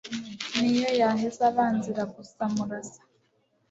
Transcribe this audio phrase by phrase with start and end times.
[0.59, 3.01] Ni yo yaheza abanzi Iragusa, murasa